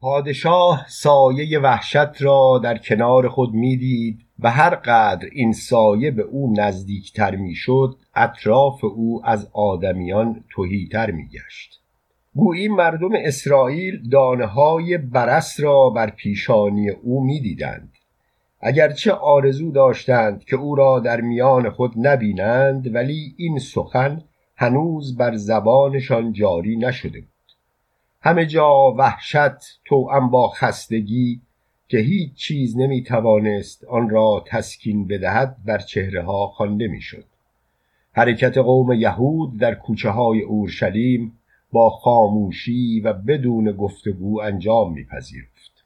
[0.00, 6.54] پادشاه سایه وحشت را در کنار خود می‌دید و هر قدر این سایه به او
[6.56, 11.80] نزدیکتر می‌شد اطراف او از آدمیان تهیتر میگشت.
[12.34, 17.92] گویی مردم اسرائیل دانه های برس را بر پیشانی او می‌دیدند.
[18.60, 24.22] اگرچه آرزو داشتند که او را در میان خود نبینند ولی این سخن
[24.56, 27.37] هنوز بر زبانشان جاری نشده بود.
[28.20, 31.40] همه جا وحشت توأم با خستگی
[31.88, 37.24] که هیچ چیز نمی توانست آن را تسکین بدهد بر چهره ها خوانده می‌شد.
[38.12, 41.32] حرکت قوم یهود در کوچه های اورشلیم
[41.72, 45.84] با خاموشی و بدون گفتگو انجام میپذیرفت.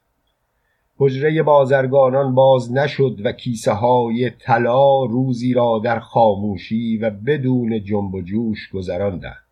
[0.97, 8.13] حجره بازرگانان باز نشد و کیسه های طلا روزی را در خاموشی و بدون جنب
[8.13, 9.42] و جوش گذراندند.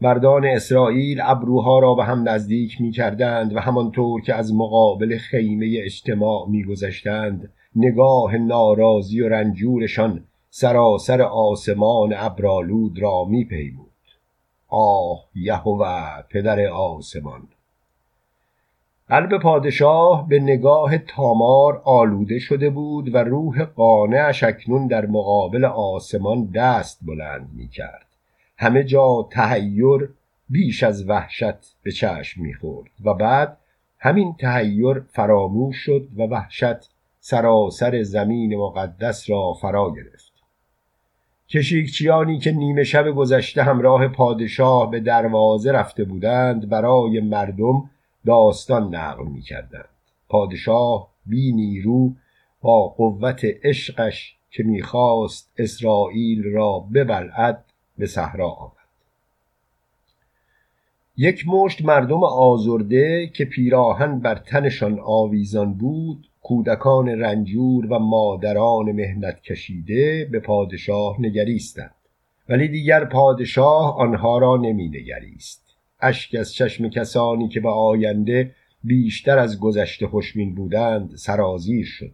[0.00, 5.74] مردان اسرائیل ابروها را به هم نزدیک می کردند و همانطور که از مقابل خیمه
[5.78, 13.86] اجتماع می گذشتند نگاه ناراضی و رنجورشان سراسر آسمان ابرالود را می پیمود
[14.68, 17.48] آه یهوه پدر آسمان!
[19.08, 26.50] قلب پادشاه به نگاه تامار آلوده شده بود و روح قانعش اکنون در مقابل آسمان
[26.54, 28.05] دست بلند می کرد
[28.58, 30.10] همه جا تهیر
[30.48, 33.58] بیش از وحشت به چشم می‌خورد و بعد
[33.98, 36.90] همین تهیر فراموش شد و وحشت
[37.20, 40.32] سراسر زمین مقدس را فرا گرفت
[41.48, 47.90] کشیکچیانی که نیمه شب گذشته همراه پادشاه به دروازه رفته بودند برای مردم
[48.26, 49.88] داستان نقل می کردند.
[50.28, 52.12] پادشاه بی نیرو
[52.60, 57.64] با قوت عشقش که می‌خواست اسرائیل را ببلعد
[57.98, 58.72] به صحرا آمد.
[61.16, 69.40] یک مشت مردم آزرده که پیراهن بر تنشان آویزان بود کودکان رنجور و مادران مهنت
[69.42, 71.94] کشیده به پادشاه نگریستند.
[72.48, 75.76] ولی دیگر پادشاه آنها را نمی نگریست.
[76.00, 78.54] اشک از چشم کسانی که به آینده
[78.84, 82.12] بیشتر از گذشته خوشبین بودند سرازیر شد.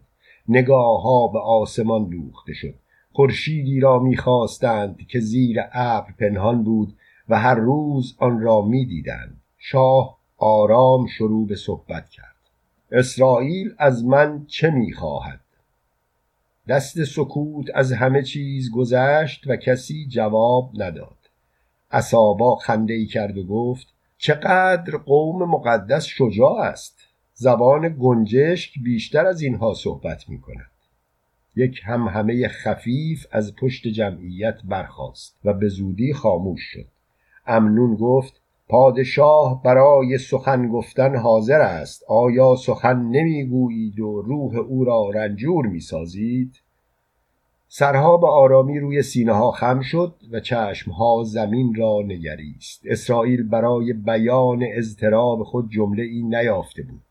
[0.49, 2.75] نگاه ها به آسمان دوخته شد.
[3.13, 6.97] خورشیدی را می‌خواستند که زیر ابر پنهان بود
[7.29, 9.41] و هر روز آن را می‌دیدند.
[9.59, 12.37] شاه آرام شروع به صحبت کرد.
[12.93, 15.41] اسرائیل از من چه می‌خواهد؟
[16.69, 21.17] دست سکوت از همه چیز گذشت و کسی جواب نداد.
[21.91, 23.87] اصابا خنده ای کرد و گفت
[24.19, 26.99] چقدر قوم مقدس شجاع است.
[27.35, 30.72] زبان گنجشک بیشتر از اینها صحبت می کند
[31.57, 36.87] یک همهمه خفیف از پشت جمعیت برخاست و به زودی خاموش شد.
[37.47, 42.05] امنون گفت پادشاه برای سخن گفتن حاضر است.
[42.09, 46.61] آیا سخن نمی‌گویید و روح او را رنجور می‌سازید؟
[47.69, 52.83] سرها به آرامی روی سینه ها خم شد و چشمها زمین را نگریست.
[52.85, 57.03] اسرائیل برای بیان اضطراب خود جمله ای نیافته بود.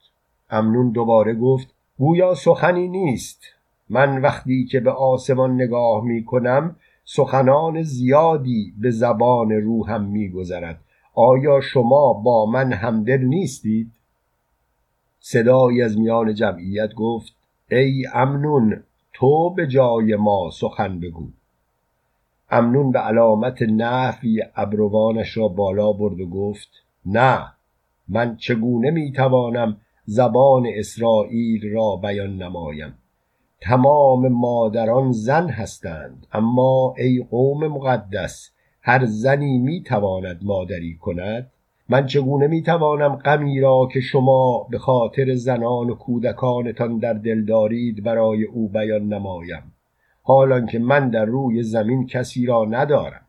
[0.49, 3.43] امنون دوباره گفت گویا سخنی نیست.
[3.91, 6.75] من وقتی که به آسمان نگاه می کنم
[7.05, 10.81] سخنان زیادی به زبان روحم می گذرد.
[11.15, 13.91] آیا شما با من همدل نیستید؟
[15.19, 17.35] صدایی از میان جمعیت گفت
[17.71, 21.27] ای امنون تو به جای ما سخن بگو.
[22.49, 26.69] امنون به علامت نفی ابروانش را بالا برد و گفت
[27.05, 27.47] نه
[28.07, 32.93] من چگونه می‌توانم زبان اسرائیل را بیان نمایم؟
[33.61, 36.27] تمام مادران زن هستند.
[36.33, 38.51] اما ای قوم مقدس
[38.81, 41.51] هر زنی می تواند مادری کند؟
[41.89, 47.45] من چگونه می توانم غمی را که شما به خاطر زنان و کودکانتان در دل
[47.45, 49.63] دارید برای او بیان نمایم؟
[50.23, 53.25] حالان که من در روی زمین کسی را ندارم.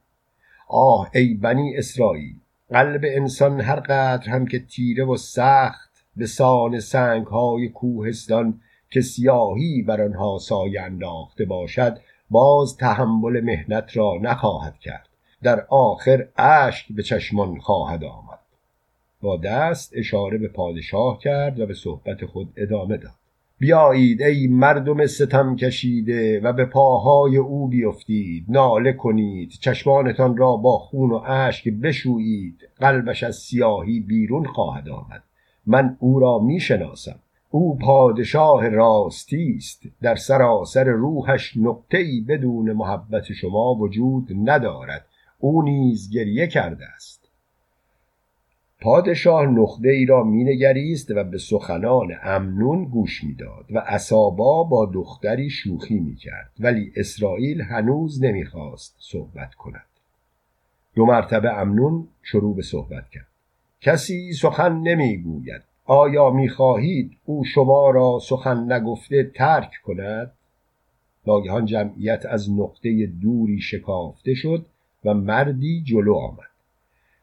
[0.69, 2.35] آه ای بنی اسرائیل
[2.71, 8.61] قلب انسان هر قدر هم که تیره و سخت به سان سنگ های کوهستان
[8.93, 11.99] که سیاهی بر آنها سایه انداخته باشد
[12.31, 15.09] باز تحمل مهنت را نخواهد کرد.
[15.43, 18.39] در آخر اشک به چشمان خواهد آمد.
[19.23, 23.13] با دست اشاره به پادشاه کرد و به صحبت خود ادامه داد.
[23.59, 28.45] بیایید ای مردم ستم کشیده و به پاهای او بیفتید.
[28.49, 29.51] ناله کنید.
[29.61, 32.69] چشمانتان را با خون و اشک بشویید.
[32.81, 35.23] قلبش از سیاهی بیرون خواهد آمد.
[35.67, 37.19] من او را می‌شناسم.
[37.55, 39.83] او پادشاه راستی است.
[40.03, 45.07] در سراسر روحش نقطه‌ای بدون محبت شما وجود ندارد.
[45.39, 47.29] او نیز گریه کرده است.
[48.81, 55.51] پادشاه نقده ای را مینگریست و به سخنان امنون گوش می‌داد و اسابا با دختری
[55.51, 56.51] شوخی می‌کرد.
[56.61, 59.87] ولی اسرائیل هنوز نمی‌خواست صحبت کند.
[60.95, 63.29] دو مرتبه امنون شروع به صحبت کرد.
[63.81, 65.63] کسی سخن نمی‌گوید.
[65.85, 70.33] آیا می‌خواهید او شما را سخن نگفته ترک کند؟
[71.27, 74.67] ناگهان جمعیت از نقطه دوری شکافته شد
[75.05, 76.53] و مردی جلو آمد.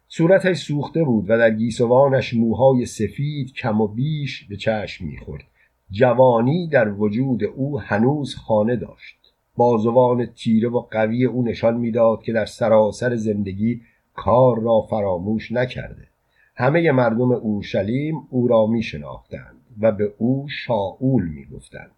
[0.08, 5.44] صورتش سوخته بود و در گیسوانش موهای سفید کم و بیش به چشم می‌خورد.
[5.92, 9.34] جوانی در وجود او هنوز خانه داشت.
[9.58, 13.82] بازوان تیره و قوی او نشان می‌داد که در سراسر زندگی
[14.14, 16.09] کار را فراموش نکرده.
[16.60, 21.92] همه مردم اورشلیم او را می شناختند و به او شاول می گفتند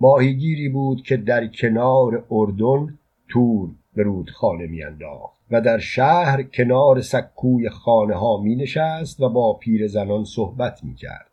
[0.00, 2.98] ماهیگیری بود که در کنار اردن
[3.28, 9.52] تور به رودخانه میانداخت و در شهر کنار سکوی خانه ها می نشست و با
[9.52, 11.30] پیر زنان صحبت می کرد.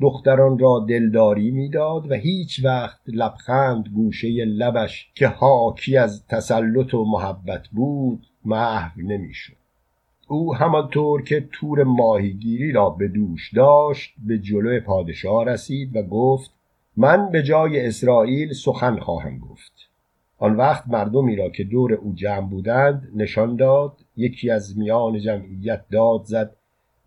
[0.00, 7.04] دختران را دلداری می‌داد و هیچ وقت لبخند گوشه لبش که حاکی از تسلط و
[7.04, 9.59] محبت بود محو نمی‌شد
[10.30, 16.50] او همانطور که تور ماهیگیری را به دوش داشت به جلو پادشاه رسید و گفت
[16.96, 19.72] من به جای اسرائیل سخن خواهم گفت.
[20.38, 25.84] آن وقت مردمی را که دور او جمع بودند نشان داد یکی از میان جمعیت
[25.92, 26.56] داد زد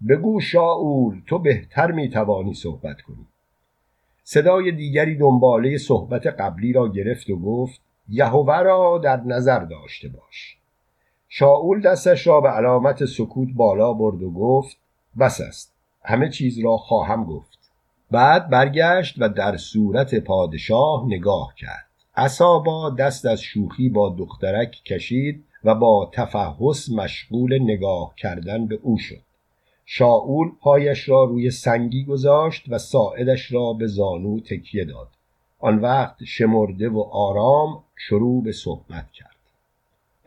[0.09, 3.27] بگو شاول تو بهتر می‌توانی صحبت کنی.
[4.23, 10.62] صدای دیگری دنباله صحبت قبلی را گرفت و گفت یهوه را در نظر داشته باش.
[11.35, 14.77] شاول دستش را به علامت سکوت بالا برد و گفت
[15.19, 15.73] بس است.
[16.03, 17.59] همه چیز را خواهم گفت.
[18.11, 21.85] بعد برگشت و در صورت پادشاه نگاه کرد.
[22.15, 28.97] اصابا دست از شوخی با دخترک کشید و با تفحص مشغول نگاه کردن به او
[28.97, 29.21] شد.
[29.85, 35.07] شاول پایش را روی سنگی گذاشت و ساعدش را به زانو تکیه داد.
[35.59, 39.33] آن وقت شمرده و آرام شروع به صحبت کرد.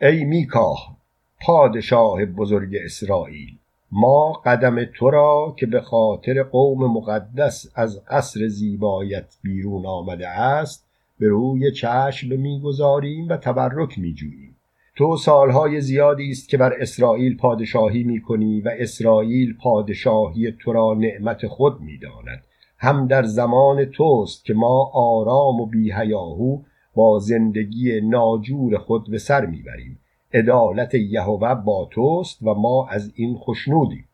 [0.01, 0.96] ای میکاه
[1.41, 3.57] پادشاه بزرگ اسرائیل
[3.91, 10.87] ما قدم تو را که به خاطر قوم مقدس از قصر زیبایت بیرون آمده است
[11.19, 14.55] به روی چشم می‌گذاریم و تبرک میجوییم.
[14.95, 21.47] تو سالهای زیادی است که بر اسرائیل پادشاهی می‌کنی و اسرائیل پادشاهی تو را نعمت
[21.47, 22.43] خود می‌داند.
[22.77, 26.59] هم در زمان توست که ما آرام و بیهیاهو
[26.95, 29.99] با زندگی ناجور خود به سر می‌بریم.
[30.37, 34.07] عدالت یهوه با توست و ما از این خشنودیم.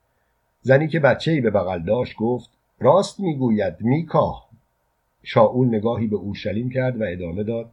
[0.61, 2.49] زنی که بچه به بغل داشت گفت
[2.79, 4.49] راست می‌گوید میکاه.
[5.23, 7.71] شاول نگاهی به اورشلیم کرد و ادامه داد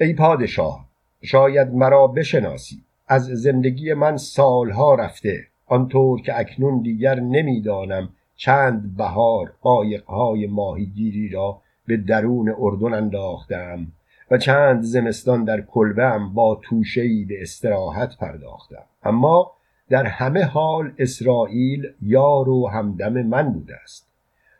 [0.00, 0.84] ای پادشاه
[1.22, 2.82] شاید مرا بشناسی.
[3.08, 5.46] از زندگی من سالها رفته.
[5.66, 13.86] آنطور که اکنون دیگر نمی‌دانم چند بهار قایقهای ماهیگیری را به درون اردن انداختم
[14.32, 18.84] و چند زمستان در کلبم با توشهی به استراحت پرداختم.
[19.02, 19.52] اما
[19.88, 24.08] در همه حال اسرائیل یار و همدم من بوده است.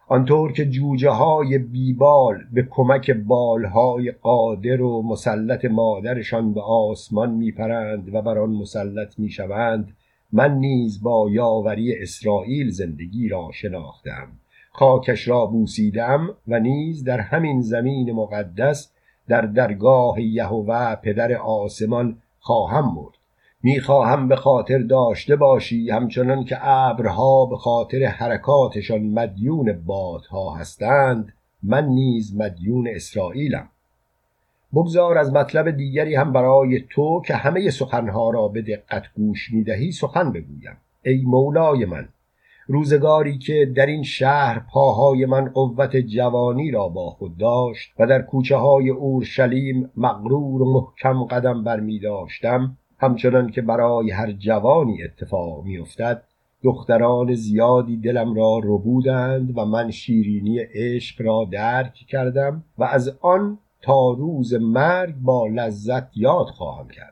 [0.09, 8.15] آنطور که جوجه های بیبال به کمک بالهای قادر و مسلط مادرشان به آسمان میپرند
[8.15, 9.97] و بر آن مسلط می‌شوند
[10.33, 14.29] من نیز با یاوری اسرائیل زندگی را شناختم.
[14.73, 18.93] خاکش را بوسیدم و نیز در همین زمین مقدس
[19.29, 23.15] در درگاه یهوه پدر آسمان خواهم مرد.
[23.63, 31.33] می‌خواهم به خاطر داشته باشی همچنان که ابرها به خاطر حرکاتشان مدیون بادها هستند.
[31.63, 33.69] من نیز مدیون اسرائیلم.
[34.73, 39.93] بگذار از مطلب دیگری هم برای تو که همه سخنها را به دقت گوش می‌دهی
[39.93, 40.77] سخن بگویم.
[41.05, 42.09] ای مولای من
[42.67, 48.23] روزگاری که در این شهر پاهای من قوت جوانی را با خود داشت و در
[48.23, 55.03] کوچه های اورشلیم مغرور و محکم قدم بر می داشتم همچنان که برای هر جوانی
[55.03, 56.23] اتفاق میافتد
[56.63, 63.59] دختران زیادی دلم را ربودند و من شیرینی عشق را درک کردم و از آن
[63.83, 67.12] تا روز مرگ با لذت یاد خواهم کرد.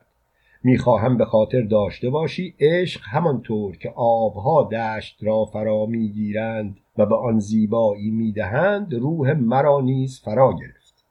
[0.62, 7.17] می‌خواهم به خاطر داشته باشی عشق همانطور که آبها دشت را فرا می‌گیرند و به
[7.17, 11.05] آن زیبایی می‌دهند روح مرا نیز فرا گرفت.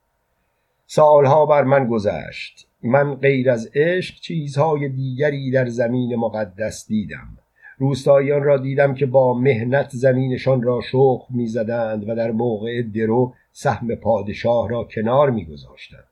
[0.87, 2.67] سالها بر من گذشت.
[2.83, 7.37] من غیر از عشق چیزهای دیگری در زمین مقدس دیدم.
[7.77, 13.95] روستاییان را دیدم که با مهنت زمینشان را شخ می‌زدند و در موقع درو سهم
[13.95, 16.08] پادشاه را کنار میگذاشتند.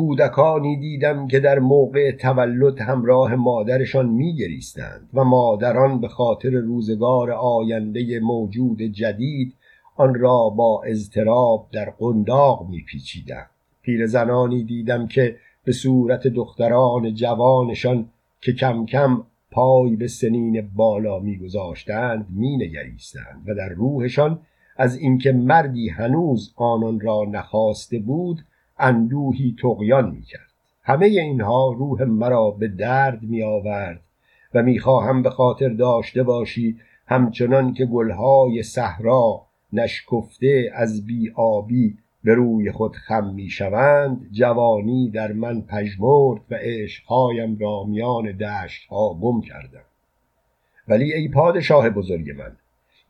[0.00, 8.20] کودکانی دیدم که در موقع تولد همراه مادرشان میگریستند و مادران به خاطر روزگار آینده
[8.20, 9.54] موجود جدید
[9.96, 13.50] آن را با اضطراب در قنداق میپیچیدند.
[13.82, 18.08] پیرزنانی دیدم که به صورت دختران جوانشان
[18.40, 24.40] که کم کم پای به سنین بالا میگذاشتند مینگریستند و در روحشان
[24.76, 28.38] از اینکه مردی هنوز آنان را نخواسته بود
[28.80, 30.50] اندوهی تقیان می‌کرد.
[30.82, 34.00] همه اینها روح مرا به درد می آورد
[34.54, 42.34] و می‌خواهم به خاطر داشته باشی همچنان که گلهای صحرا نشکفته از بی آبی به
[42.34, 49.40] روی خود خم می شوند جوانی در من پژمرد و عشقهایم را میان دشتها گم
[49.40, 49.84] کردم.
[50.88, 52.56] ولی ای پادشاه بزرگ من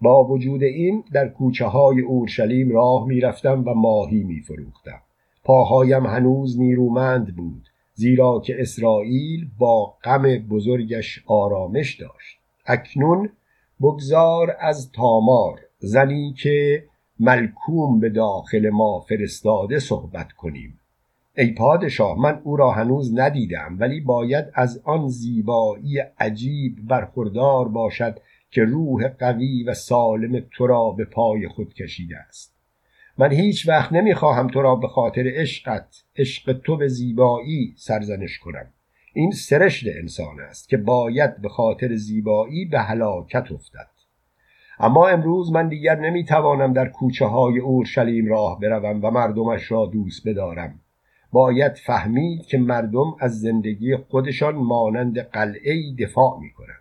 [0.00, 5.00] با وجود این در کوچه های اورشلیم راه می رفتم و ماهی می فروختم
[5.44, 12.38] پاهایم هنوز نیرومند بود زیرا که اسرائیل با غم بزرگش آرامش داشت.
[12.66, 13.30] اکنون
[13.80, 16.84] بگذار از تامار زنی که
[17.20, 20.80] ملکوم به داخل ما فرستاده صحبت کنیم.
[21.36, 28.18] ای پادشاه من او را هنوز ندیدم ولی باید از آن زیبایی عجیب برخوردار باشد
[28.50, 32.59] که روح قوی و سالم تو را به پای خود کشیده است.
[33.20, 38.66] من هیچ وقت نمی‌خواهم تو را به خاطر عشقت عشق تو به زیبایی سرزنش کنم.
[39.14, 43.90] این سرشت انسان است که باید به خاطر زیبایی به هلاکت افتد.
[44.78, 50.28] اما امروز من دیگر نمی‌توانم در کوچه های اورشلیم راه بروم و مردمش را دوست
[50.28, 50.80] بدارم.
[51.32, 56.79] باید فهمید که مردم از زندگی خودشان مانند قلعه دفاع می کنند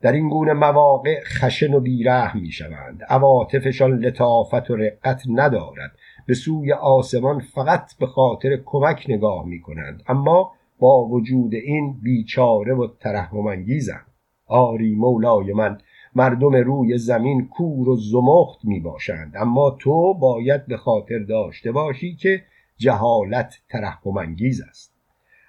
[0.00, 5.92] در این گونه مواقع خشن و بیرحم می شوند عواطفشان لطافت و رقت ندارد.
[6.26, 12.74] به سوی آسمان فقط به خاطر کمک نگاه می کنند اما با وجود این بیچاره
[12.74, 14.06] و ترحم انگیزند
[14.46, 15.78] آری مولای من
[16.14, 22.16] مردم روی زمین کور و زمخت می باشند اما تو باید به خاطر داشته باشی
[22.16, 22.42] که
[22.76, 24.96] جهالت ترحم انگیز است.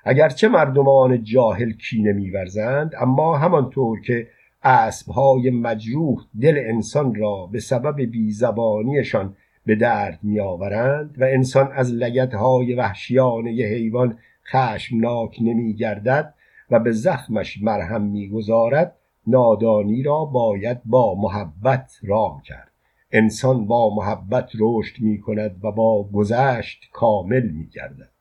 [0.04, 4.28] اگرچه مردمان جاهل کینه میورزند اما همانطور که
[4.68, 12.74] اسبهای مجروح دل انسان را به سبب بیزبانیشان به درد میآورند و انسان از لگتهای
[12.74, 14.18] وحشیانه حیوان
[14.52, 16.34] خشمناک نمیگردد
[16.72, 18.96] و به زخمش مرهم می‌گذارد
[19.28, 22.72] نادانی را باید با محبت رام کرد.
[23.12, 28.17] انسان با محبت رشد می کند و با گذشت کامل می گردد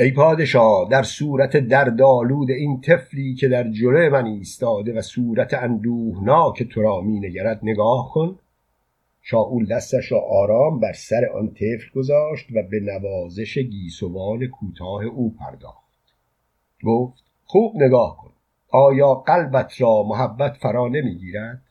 [0.00, 6.62] ای پادشاه در صورت دردآلود این طفلی که در جلوی من ایستاده و صورت اندوهناک
[6.62, 8.38] تو را می نگرد نگاه کن.
[9.22, 15.34] شاول دستش را آرام بر سر آن طفل گذاشت و به نوازش گیسوان کوتاه او
[15.40, 15.88] پرداخت.
[16.84, 18.32] گفت خوب نگاه کن.
[18.68, 21.62] آیا قلبت را محبت فرا نمی‌گیرد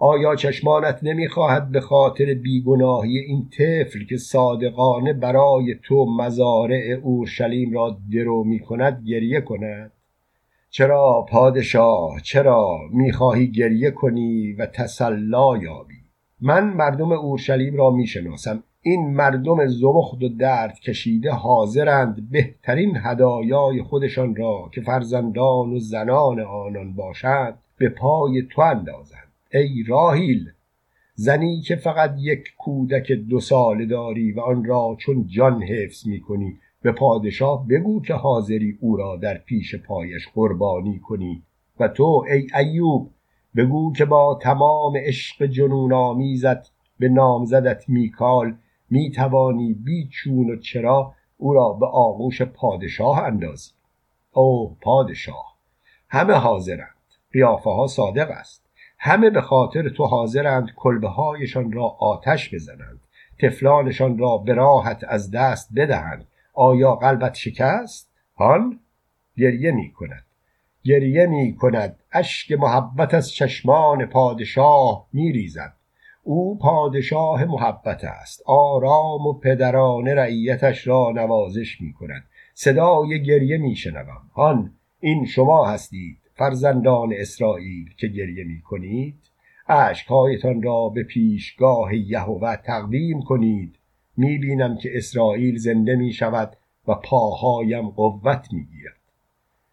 [0.00, 7.98] آیا چشمانت نمی‌خواهد به خاطر بیگناهی این طفل که صادقانه برای تو مزارع اورشلیم را
[8.12, 9.92] درو می کند گریه کند؟
[10.70, 15.94] چرا پادشاه چرا می‌خواهی گریه کنی و تسلا یابی؟
[16.40, 18.62] من مردم اورشلیم را می‌شناسم.
[18.82, 26.40] این مردم زمخت و درد کشیده حاضرند بهترین هدایای خودشان را که فرزندان و زنان
[26.40, 29.27] آنان باشند به پای تو اندازند.
[29.52, 30.50] ای راهیل
[31.14, 36.20] زنی که فقط یک کودک دو ساله داری و آن را چون جان حفظ می
[36.20, 41.42] کنی به پادشاه بگو که حاضری او را در پیش پایش قربانی کنی.
[41.80, 43.10] و تو ای ایوب
[43.56, 48.54] بگو که با تمام عشق جنون آمیزت به نامزدت میکال
[48.90, 53.70] می توانی بی چون و چرا او را به آغوش پادشاه اندازی.
[54.32, 55.56] او پادشاه
[56.08, 56.94] همه حاضرند.
[57.32, 58.67] قیافه ها صادق است.
[58.98, 63.00] همه به خاطر تو حاضرند کلبه هایشان را آتش بزنند.
[63.42, 66.26] تفلانشان را به راحت از دست بدهند.
[66.54, 68.80] آیا قلبت شکست؟ هان؟
[69.36, 70.24] گریه می کند
[70.84, 75.72] گریه می کند اشک محبت از چشمان پادشاه می ریزد
[76.22, 78.42] او پادشاه محبت است.
[78.46, 82.24] آرام و پدرانه رعیتش را نوازش می کند
[82.54, 86.18] صدای گریه می شنوم هان این شما هستید.
[86.38, 89.14] فرزندان اسرائیل که گریه می کنید؟
[89.68, 93.74] عشقهایتان را به پیشگاه یهوه تقدیم کنید.
[94.16, 96.56] می بینم که اسرائیل زنده می شود
[96.88, 98.98] و پاهایم قوت می گیرد.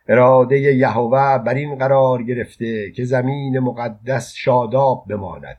[0.08, 5.58] اراده یهوه بر این قرار گرفته که زمین مقدس شاداب بماند.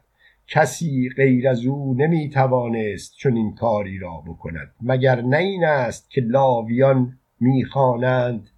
[0.48, 6.10] کسی غیر از او نمی توانست چون این کاری را بکند مگر نه این است
[6.10, 8.50] که لاویان می‌خوانند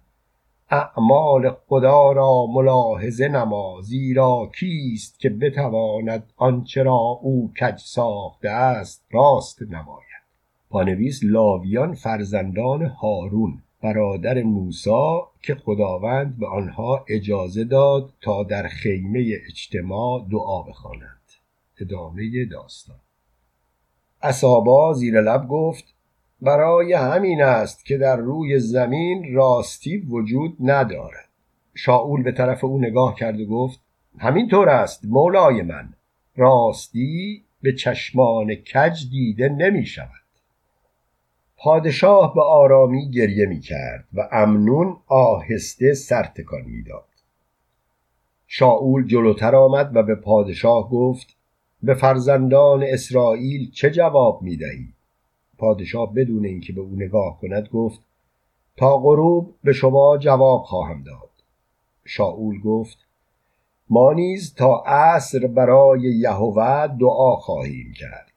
[0.71, 9.05] اعمال خدا را ملاحظه نما زیرا کیست که بتواند آنچه را او کج ساخته است
[9.11, 10.09] راست نماید.
[10.69, 19.33] پانویس لاویان فرزندان هارون برادر موسی که خداوند به آنها اجازه داد تا در خیمه
[19.47, 21.31] اجتماع دعا بخوانند.
[21.81, 22.99] ادامه داستان.
[24.21, 25.98] اسابا زیر لب گفت
[26.41, 31.29] برای همین است که در روی زمین راستی وجود ندارد
[31.75, 33.79] شاول به طرف او نگاه کرد و گفت
[34.17, 35.93] همینطور است مولای من
[36.35, 40.09] راستی به چشمان کج دیده نمی شود
[41.57, 47.05] پادشاه به آرامی گریه می کرد و امنون آهسته سرتکان می داد.
[48.47, 51.35] شاول جلوتر آمد و به پادشاه گفت
[51.83, 54.87] به فرزندان اسرائیل چه جواب می دهی؟
[55.59, 58.01] پادشاه بدون اینکه به او نگاه کند گفت
[58.77, 61.29] تا غروب به شما جواب خواهم داد.
[62.05, 62.97] شاول گفت
[63.89, 68.29] ما نیز تا عصر برای یهوه دعا خواهیم کرد.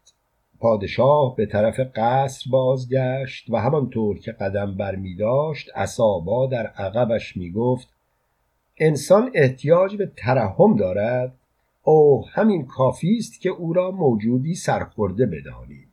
[0.60, 7.36] پادشاه به طرف قصر بازگشت و همانطور که قدم بر می داشت اصابا در عقبش
[7.36, 7.88] می گفت
[8.78, 11.34] انسان احتیاج به ترحم دارد.
[11.82, 15.91] او همین کافی است که او را موجودی سرخورده بدانیم.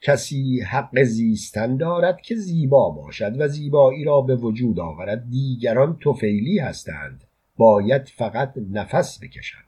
[0.00, 5.30] کسی حق زیستن دارد که زیبا باشد و زیبایی را به وجود آورد.
[5.30, 7.24] دیگران توفیلی هستند.
[7.56, 9.62] باید فقط نفس بکشند.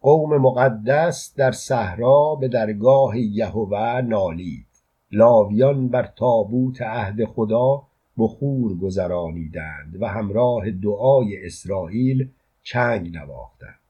[0.00, 4.66] قوم مقدس در صحرا به درگاه یهوه نالید.
[5.12, 7.82] لاویان بر تابوت عهد خدا
[8.18, 12.28] بخور گذرانیدند و همراه دعای اسرائیل
[12.62, 13.83] چنگ نواختند.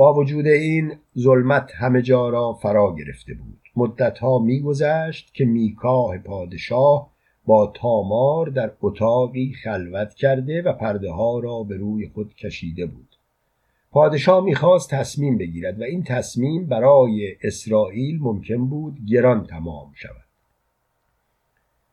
[0.00, 3.58] با وجود این ظلمت همه جا را فرا گرفته بود.
[3.76, 7.10] مدتها میگذشت که میکاه پادشاه
[7.46, 13.16] با تامار در اتاقی خلوت کرده و پرده ها را به روی خود کشیده بود.
[13.90, 20.29] پادشاه می‌خواست تصمیم بگیرد و این تصمیم برای اسرائیل ممکن بود گران تمام شود.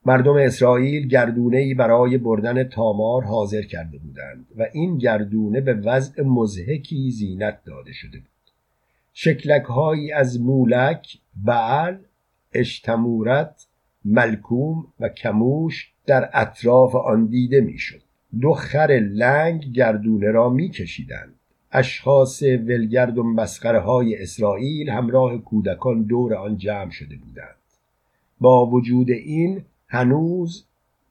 [0.08, 7.12] مردم اسرائیل گردونه برای بردن تامار حاضر کرده بودند و این گردونه به وضع مزهکی
[7.12, 8.52] زینت داده شده بود
[9.14, 11.98] شکلک هایی از مولک، بعل،
[12.54, 13.68] اشتمورت،
[14.06, 18.02] ملکوم و کموش در اطراف آن دیده می‌شد.
[18.42, 21.34] دو خر لنگ گردونه را میکشیدند.
[21.72, 27.56] اشخاص ولگرد و مسخره های اسرائیل همراه کودکان دور آن جمع شده بودند
[28.42, 30.66] با وجود این هنوز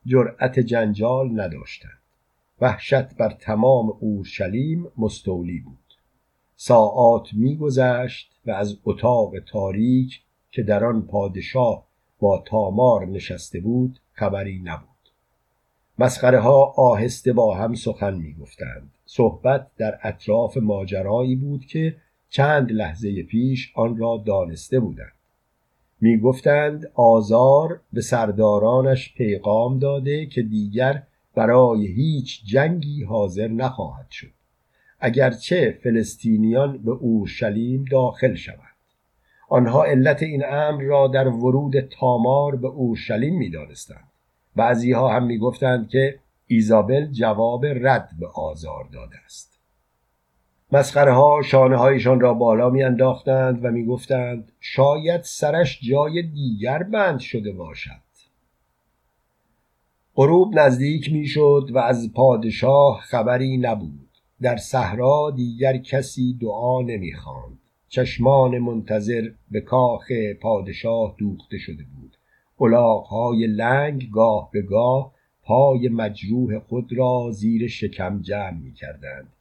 [0.07, 1.99] جرأت جنجال نداشتند
[2.61, 5.95] وحشت بر تمام اورشلیم مستولی بود
[6.57, 11.87] ساعات میگذشت و از اتاق تاریک که در آن پادشاه
[12.19, 14.97] با تامار نشسته بود خبری نبود
[15.99, 18.91] مسخره ها آهسته با هم سخن می گفتند.
[19.07, 21.97] صحبت در اطراف ماجرایی بود که
[22.29, 25.16] چند لحظه پیش آن را دانسته بودند.
[26.01, 31.03] می گفتند آزار به سردارانش پیغام داده که دیگر
[31.35, 34.33] برای هیچ جنگی حاضر نخواهد شد.
[35.01, 38.77] اگرچه فلسطینیان به اورشلیم داخل شوند.
[39.49, 44.09] آنها علت این امر را در ورود تامار به اورشلیم می دانستند.
[44.57, 49.56] بعضی ها هم می‌گفتند که ایزابل جواب رد به آزار داده است
[50.77, 56.83] مسخره ها شانه هایشان را بالا می انداختند و می گفتند شاید سرش جای دیگر
[56.83, 57.91] بند شده باشد
[60.15, 64.09] غروب نزدیک می شد و از پادشاه خبری نبود
[64.43, 67.59] در صحرا دیگر کسی دعا نمی خواند.
[67.89, 72.17] چشمان منتظر به کاخ پادشاه دوخته شده بود
[72.61, 75.13] الاغهای لنگ گاه به گاه
[75.43, 79.36] پای مجروح خود را زیر شکم جمع می کردند.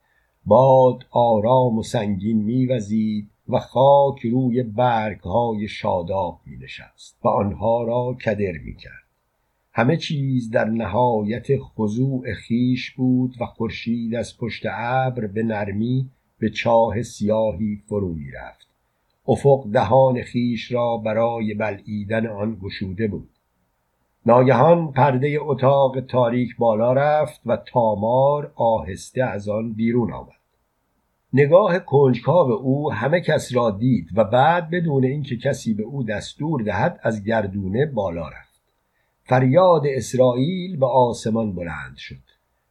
[0.48, 8.18] باد آرام و سنگین میوزید و خاک روی برگهای شاداب می نشست و آنها را
[8.26, 9.06] کدر می کرد.
[9.72, 16.50] همه چیز در نهایت خضوع خیش بود و خورشید از پشت ابر به نرمی به
[16.50, 18.68] چاه سیاهی فرو می رفت.
[19.28, 23.30] افق دهان خیش را برای بلعیدن آن گشوده بود
[24.28, 30.30] ناگهان پرده اتاق تاریک بالا رفت و تامار آهسته از آن بیرون آمد.
[31.34, 36.62] نگاه کنجکاو او همه کس را دید و بعد بدون اینکه کسی به او دستور
[36.62, 38.62] دهد از گردونه بالا رفت.
[39.24, 42.24] فریاد اسرائیل به آسمان بلند شد.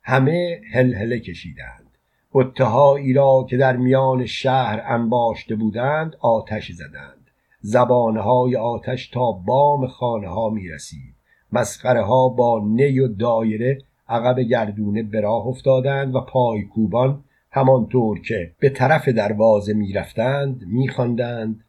[0.02, 1.98] همه هلهله کشیدند.
[2.32, 7.30] بتهایی را که در میان شهر انباشته بودند آتش زدند.
[7.60, 11.13] زبانهای آتش تا بام خانه ها می رسید
[11.54, 18.52] مسخره ها با نی و دایره عقب گردونه به راه افتادند و پایکوبان همانطور که
[18.58, 21.64] به طرف دروازه می‌رفتند میخواندند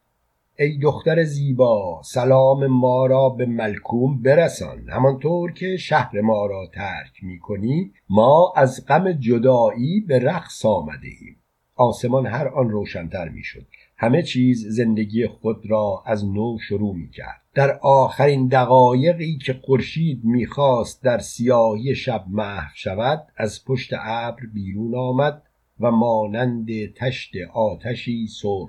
[0.58, 4.88] ای دختر زیبا سلام ما را به ملکوم برسان.
[4.88, 11.36] همانطور که شهر ما را ترک می‌کنی ما از غم جدایی به رقص آمده ایم.
[11.76, 13.66] آسمان هر آن روشنتر می‌شد.
[13.98, 20.24] همه چیز زندگی خود را از نو شروع می کرد در آخرین دقایقی که خورشید
[20.24, 25.42] می‌خواست در سیاهی شب محو شود از پشت ابر بیرون آمد
[25.80, 28.68] و مانند تشت آتشی سرخ.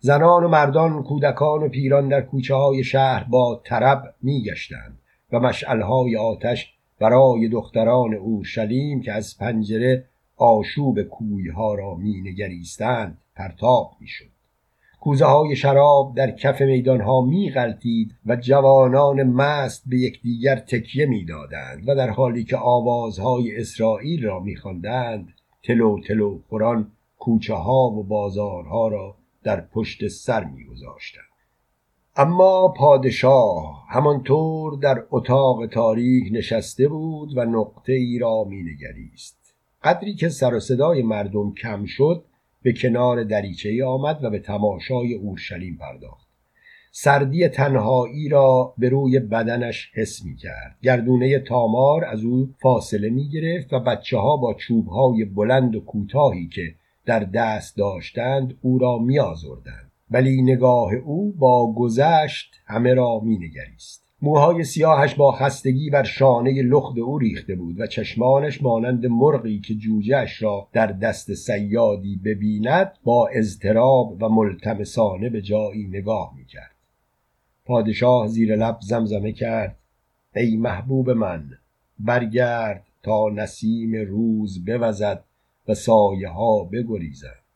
[0.00, 4.98] زنان و مردان کودکان و پیران در کوچه های شهر با طرب میگشتند
[5.32, 10.04] و مشعلهای آتش برای دختران اورشلیم که از پنجره
[10.36, 13.18] آشوب کویها را مینگریستند.
[13.38, 14.30] پرتاب می‌شد.
[15.00, 21.06] کوزه های شراب در کف میدان ها می غلطید و جوانان مست به یکدیگر تکیه
[21.06, 25.28] می‌دادند و در حالی که آوازهای اسرائیل را میخواندند
[25.64, 31.24] تلو تلو خوران کوچه ها و بازارها را در پشت سر میگذاشتند.
[32.16, 39.54] اما پادشاه همانطور در اتاق تاریک نشسته بود و نقطه ای را مینگریست.
[39.84, 42.24] قدری که سر و صدای مردم کم شد
[42.62, 46.28] به کنار دریچه آمد و به تماشای اورشلیم پرداخت
[46.92, 53.28] سردی تنهایی را به روی بدنش حس می کرد گردونه تامار از او فاصله می
[53.28, 56.74] گرفت و بچه ها با چوب های بلند و کوتاهی که
[57.06, 59.92] در دست داشتند او را می آزردند.
[60.10, 64.07] ولی نگاه او با گذشت همه را می نگریست.
[64.22, 69.74] موهای سیاهش با خستگی بر شانه لخت او ریخته بود و چشمانش مانند مرغی که
[69.74, 76.74] جوجهش را در دست سیادی ببیند با اضطراب و ملتمسانه به جایی نگاه می‌کرد.
[77.64, 79.76] پادشاه زیر لب زمزمه کرد.
[80.36, 81.50] ای محبوب من
[81.98, 85.24] برگرد تا نسیم روز بوزد
[85.68, 87.47] و سایه ها بگریزد.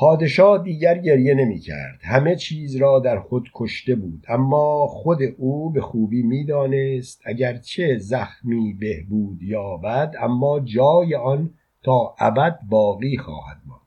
[0.00, 4.24] پادشاه دیگر گریه نمی کرد همه چیز را در خود کشته بود.
[4.28, 11.50] اما خود او به خوبی می‌دانست اگرچه زخمی بهبود یابد اما جای آن
[11.82, 13.80] تا ابد باقی خواهد ماند.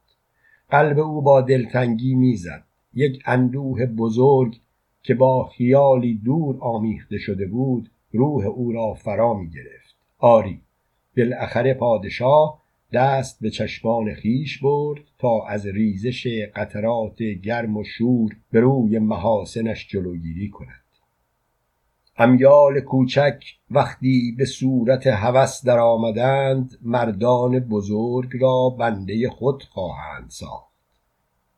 [0.70, 2.64] قلب او با دلتنگی می‌زد.
[2.94, 4.56] یک اندوه بزرگ
[5.04, 10.62] که با خیالی دور آمیخته شده بود روح او را فرا می گرفت آری
[11.18, 12.61] بالاخره پادشاه
[12.94, 19.88] دست به چشمان خیش برد تا از ریزش قطرات گرم و شور به روی محاسنش
[19.88, 20.82] جلوگیری کند.
[22.18, 30.72] امیال کوچک وقتی به صورت هوس در آمدند مردان بزرگ را بنده خود خواهند ساخت.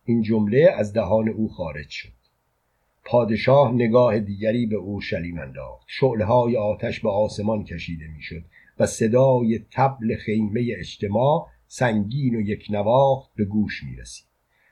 [0.06, 2.10] این جمله از دهان او خارج شد.
[3.06, 6.26] پادشاه نگاه دیگری به اورشلیم انداخت شعله
[6.58, 8.43] آتش به آسمان کشیده می‌شد.
[8.80, 14.26] و صدای تبل خیمه اجتماع سنگین و یک نواخت به گوش می رسید.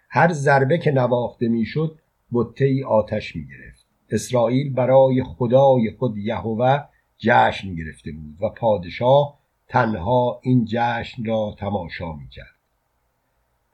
[0.09, 1.99] هر ضربه که نواخته می‌شد
[2.33, 3.87] بطه آتش می گرفت.
[4.09, 6.83] اسرائیل برای خدای خود یهوه
[7.17, 12.61] جشن گرفته بود و پادشاه تنها این جشن را تماشا می کرد.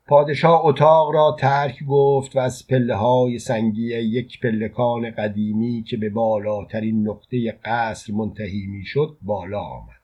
[0.08, 6.10] پادشاه اتاق را ترک گفت و از پله های سنگی یک پلکان قدیمی که به
[6.10, 9.97] بالاترین نقطه قصر منتهی می شد بالا آمد.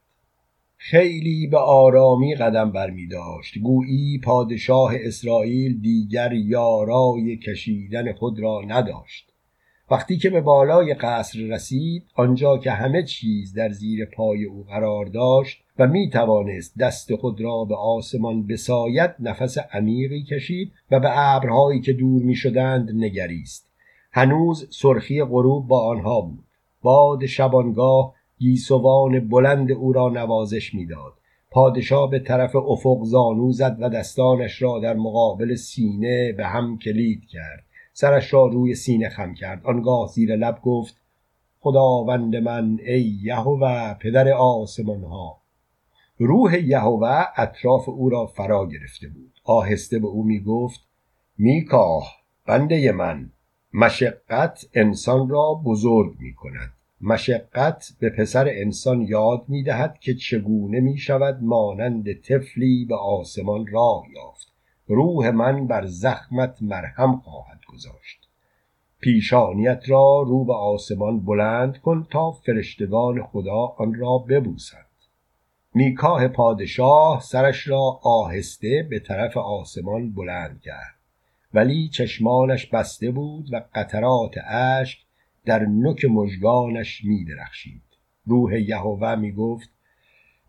[0.86, 9.32] خیلی به آرامی قدم برمی داشت گویی پادشاه اسرائیل دیگر یارای کشیدن خود را نداشت.
[9.92, 15.06] وقتی که به بالای قصر رسید آنجا که همه چیز در زیر پای او قرار
[15.06, 21.10] داشت و می توانست دست خود را به آسمان بساید نفس عمیقی کشید و به
[21.36, 23.70] ابرهایی که دور می شدند نگریست.
[24.12, 26.44] هنوز سرخی غروب با آنها بود.
[26.82, 31.14] باد شبانگاه گیسوان بلند او را نوازش می‌داد.
[31.52, 37.26] پادشاه به طرف افق زانو زد و دستانش را در مقابل سینه به هم کلید
[37.26, 37.64] کرد.
[37.94, 39.66] سرش را روی سینه خم کرد.
[39.66, 40.96] آنگاه زیر لب گفت
[41.60, 45.38] خداوند من ای یهوه پدر آسمان ها
[46.18, 49.32] روح یهوه اطراف او را فرا گرفته بود.
[49.44, 50.82] آهسته به او می گفت
[51.38, 52.12] میکاه
[52.46, 53.30] بنده من
[53.74, 56.74] مشقت انسان را بزرگ می کند
[57.06, 63.68] مشقت به پسر انسان یاد می دهد که چگونه می شود مانند طفلی به آسمان
[63.68, 64.48] راه یافت.
[64.88, 68.28] روح من بر زخمت مرهم خواهد گذاشت.
[69.00, 74.86] پیشانیت را رو به آسمان بلند کن تا فرشتگان خدا آن را ببوسند
[75.76, 80.96] میکاه پادشاه سرش را آهسته به طرف آسمان بلند کرد.
[81.54, 85.03] ولی چشمانش بسته بود و قطرات اشک
[85.46, 87.82] در نوک مژگانش می درخشید
[88.26, 89.70] روح یهوه می گفت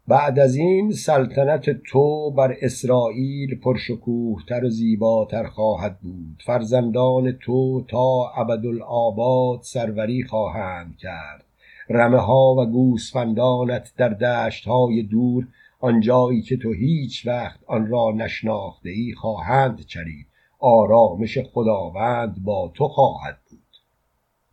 [0.09, 6.43] بعد از این سلطنت تو بر اسرائیل پرشکوهتر و زیباتر خواهد بود.
[6.47, 11.45] فرزندان تو تا ابدالآباد سروری خواهند کرد.
[11.91, 15.49] رمه ها و گوسفندانت در دشت های دور
[15.81, 20.27] آنجایی که تو هیچ وقت آن را نشناخته ای خواهند چرید.
[20.59, 23.39] آرامش خداوند با تو خواهد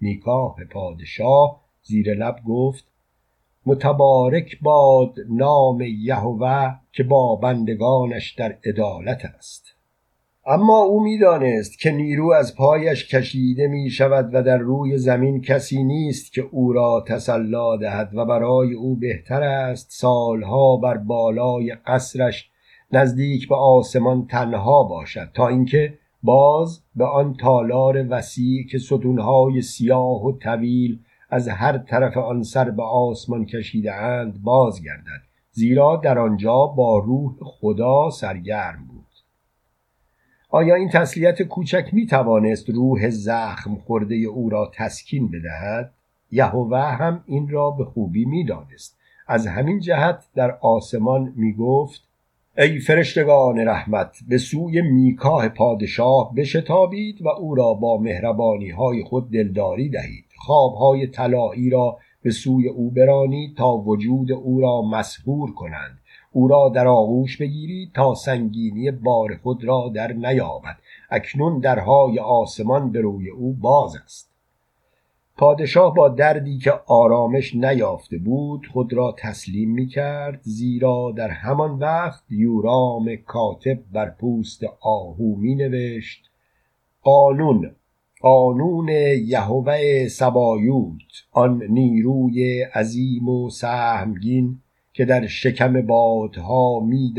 [0.01, 2.85] بود میکاه پادشاه زیر لب گفت
[3.65, 9.75] متبارک باد نام یهوه که با بندگانش در عدالت است.
[10.45, 15.83] اما او می‌دانست که نیرو از پایش کشیده می شود و در روی زمین کسی
[15.83, 22.49] نیست که او را تسلا دهد و برای او بهتر است سالها بر بالای قصرش
[22.91, 30.25] نزدیک به آسمان تنها باشد تا اینکه باز به آن تالار وسیع که ستونهای سیاه
[30.25, 36.65] و طویل از هر طرف آن سر به آسمان کشیده اند بازگردد زیرا در آنجا
[36.65, 39.01] با روح خدا سرگرم بود
[40.49, 45.93] آیا این تسلیت کوچک می توانست روح زخم خورده او را تسکین بدهد؟
[46.31, 48.97] یهوه هم این را به خوبی می دانست.
[49.27, 52.01] از همین جهت در آسمان می گفت
[52.57, 59.31] ای فرشتگان رحمت به سوی میکاه پادشاه بشتابید و او را با مهربانی های خود
[59.31, 60.25] دلداری دهید.
[60.37, 65.99] خوابهای طلایی را به سوی او برانید تا وجود او را مسهور کنند.
[66.31, 70.77] او را در آغوش بگیرید تا سنگینی بار خود را در نیابد.
[71.09, 74.30] اکنون درهای آسمان به روی او باز است.
[75.41, 81.79] پادشاه با دردی که آرامش نیافته بود خود را تسلیم می کرد زیرا در همان
[81.79, 86.29] وقت یورام کاتب بر پوست آهو می نوشت
[87.01, 87.71] قانون
[88.21, 88.89] قانون
[89.25, 94.59] یهوه سبایوت آن نیروی عظیم و سهمگین
[94.93, 97.13] که در شکم بادها می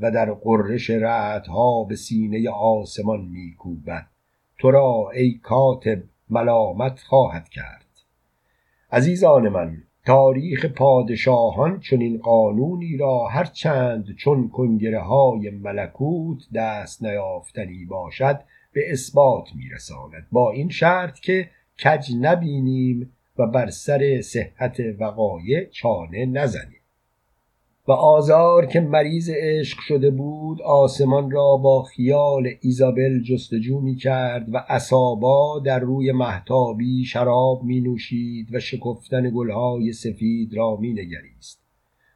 [0.00, 4.06] و در قررش رعدها به سینه آسمان می کوبد
[4.58, 7.84] تو را ای کاتب ملامت خواهد کرد.
[8.92, 18.40] عزیزان من تاریخ پادشاهان چنین قانونی را هرچند چون کنگره های ملکوت دست نیافتنی باشد
[18.72, 20.26] به اثبات میرساند.
[20.32, 21.50] با این شرط که
[21.84, 26.80] کج نبینیم و بر سر صحت وقایع چانه نزنیم.
[27.88, 34.54] و آزار که مریض عشق شده بود آسمان را با خیال ایزابل جستجو می کرد
[34.54, 41.60] و اسابا در روی محتابی شراب می نوشید و شکفتن گلهای سفید را می نگریست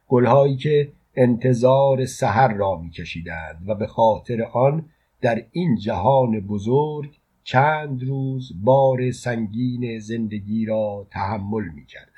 [0.07, 4.85] گلهایی که انتظار سحر را می کشیدند و به خاطر آن
[5.21, 12.12] در این جهان بزرگ چند روز بار سنگین زندگی را تحمل می کرد.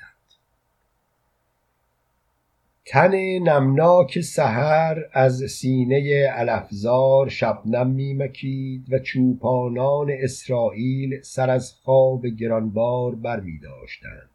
[2.88, 13.14] تن نمناک سحر از سینه الافزار شبنم میمکید و چوپانان اسرائیل سر از خواب گرانبار
[13.14, 14.30] بر می داشتند.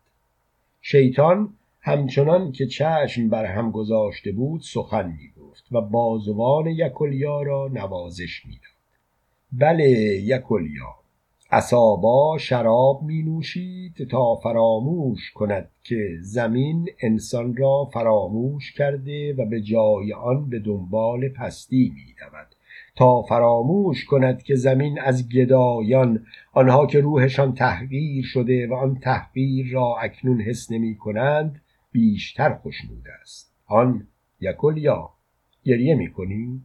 [0.81, 7.69] شیطان همچنان که چشم بر هم گذاشته بود سخن می گفت و بازوان یکلیا را
[7.73, 8.61] نوازش می‌داد.
[9.51, 9.89] بله
[10.23, 11.00] یکلیا
[11.53, 19.61] اصابا شراب می نوشید تا فراموش کند که زمین انسان را فراموش کرده و به
[19.61, 22.55] جای آن به دنبال پستی می دود
[22.95, 29.71] تا فراموش کند که زمین از گدایان آنها که روحشان تحقیر شده و آن تحقیر
[29.71, 31.61] را اکنون حس نمی کنند
[31.91, 34.07] بیشتر خوشنود است آن
[34.41, 35.09] یکلیا
[35.63, 36.61] گریه می کنی؟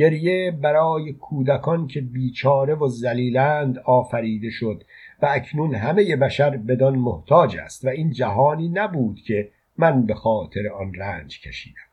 [0.00, 4.84] گریه برای کودکان که بیچاره و زلیلند آفریده شد
[5.22, 10.68] و اکنون همه بشر بدان محتاج است و این جهانی نبود که من به خاطر
[10.68, 11.90] آن رنج کشیدم.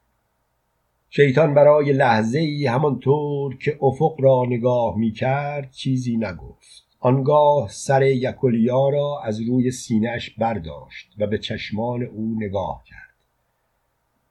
[1.10, 6.84] شیطان برای لحظه ای همانطور که افق را نگاه می کرد چیزی نگفت.
[7.00, 13.16] آنگاه سر یکولیا را از روی سینهش برداشت و به چشمان او نگاه کرد.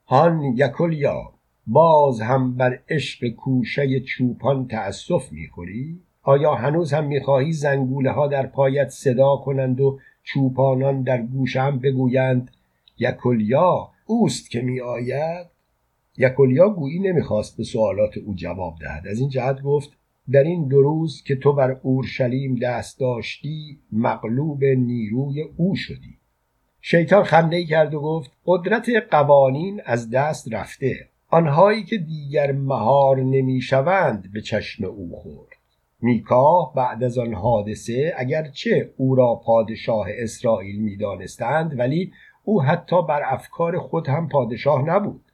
[0.07, 1.36] هان یکولیا
[1.67, 8.47] باز هم بر عشق کوشه چوپان تأسف می‌خوری؟ آیا هنوز هم می‌خواهی زنگوله ها در
[8.47, 12.51] پایت صدا کنند و چوپانان در گوشم بگویند
[12.99, 15.47] یکلیا اوست که میآید؟
[16.19, 19.07] یکلیا گویی نمی‌خواست به سوالات او جواب دهد.
[19.07, 19.91] از این جهت گفت
[20.33, 26.19] در این دو روز که تو بر اورشلیم دست داشتی مغلوب نیروی او شدی.
[26.81, 31.09] شیطان خنده کرد و گفت قدرت قوانین از دست رفته.
[31.37, 35.49] آنهایی که دیگر مهار نمی‌شوند به چشم او خورد.
[36.01, 42.13] میکاه بعد از آن حادثه اگرچه او را پادشاه اسرائیل می‌دانستند ولی
[42.45, 45.25] او حتی بر افکار خود هم پادشاه نبود.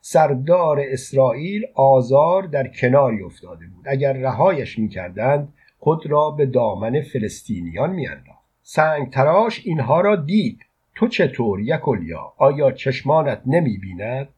[0.00, 3.84] سردار اسرائیل آزار در کناری افتاده بود.
[3.88, 8.44] اگر رهایش می‌کردند خود را به دامن فلسطینیان میانداخت.
[8.62, 10.60] سنگ تراش اینها را دید.
[10.94, 14.28] تو چطور یکولیا آیا چشمانت نمی بیند؟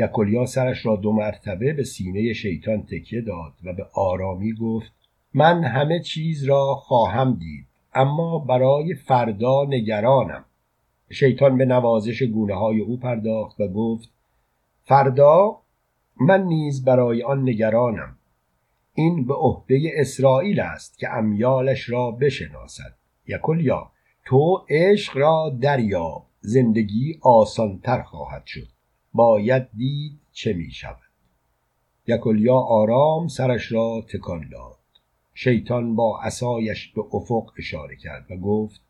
[0.00, 4.92] یکولیا سرش را دو مرتبه به سینه شیطان تکیه داد و به آرامی گفت
[5.34, 10.44] من همه چیز را خواهم دید اما برای فردا نگرانم.
[11.10, 14.08] شیطان به نوازش گونه های او پرداخت و گفت
[14.82, 15.56] فردا
[16.20, 18.16] من نیز برای آن نگرانم.
[18.94, 22.94] این به عهده اسرائیل است که امیالش را بشناسد.
[23.26, 23.90] یکولیا
[24.24, 28.68] تو عشق را دریاب زندگی آسانتر خواهد شد.
[29.14, 30.96] باید دید چه می شود.
[32.06, 34.76] یکولیا آرام سرش را تکان داد.
[35.34, 38.80] شیطان با عصایش به افق اشاره کرد و گفت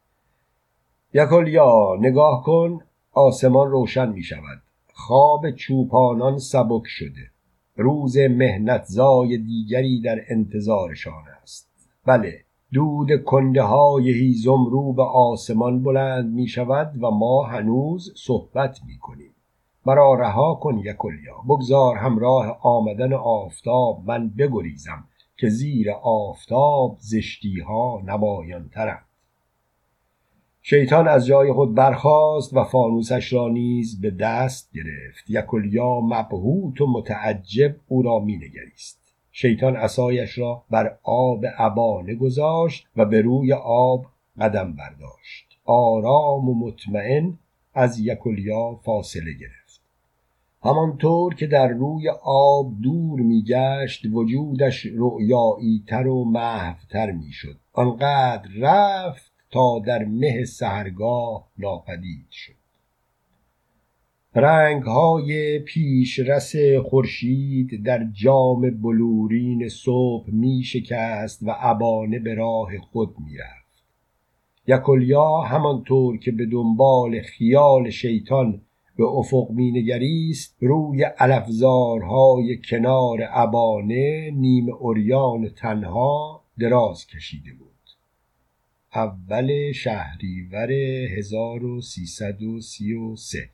[1.15, 2.81] یکولیا نگاه کن
[3.13, 4.63] آسمان روشن می شود.
[4.93, 7.31] خواب چوپانان سبک شده.
[7.77, 11.69] روز مهنت زای دیگری در انتظارشان است.
[12.07, 18.81] بله دود کنده های هیزم رو به آسمان بلند می شود و ما هنوز صحبت
[18.87, 19.35] می کنیم.
[19.87, 21.37] مرا رها کن یکلیا.
[21.49, 25.05] بگذار همراه آمدن آفتاب من بگریزم
[25.37, 29.05] که زیر آفتاب زشتی ها نمایان ترند
[30.63, 35.25] شیطان از جای خود برخاست و فانوسش را نیز به دست گرفت.
[35.29, 39.15] یکلیا مبهوت و متعجب او را مینگریست.
[39.33, 44.07] شیطان عصایش را بر آب ابانه گذاشت و به روی آب
[44.41, 45.59] قدم برداشت.
[45.65, 47.39] آرام و مطمئن
[47.75, 49.60] از یکلیا فاصله گرفت.
[50.63, 57.57] همانطور که در روی آب دور میگشت وجودش رؤیایی تر و محوتر می‌شد.
[57.73, 62.61] آنقدر رفت تا در مه سهرگاه ناپدید شد.
[64.35, 66.53] رنگ های پیشرس
[66.85, 73.85] خورشید در جام بلورین صبح می شکست و ابانه به راه خود می رفت
[74.67, 78.61] یکلیا همانطور که به دنبال خیال شیطان
[78.97, 87.71] به افق مینگریست روی علفزارهای کنار ابانه نیم اوریان تنها دراز کشیده بود.
[88.95, 93.51] اول شهریور 1333